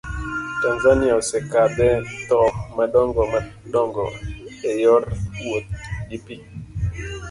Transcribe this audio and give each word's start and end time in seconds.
Tanzania 0.61 1.13
osekadhe 1.21 1.89
thoo 2.27 2.49
madongo 2.77 3.21
dongo 3.73 4.05
eyor 4.71 5.03
wouth 5.43 5.69
gi 6.09 6.17
pii. 6.25 6.43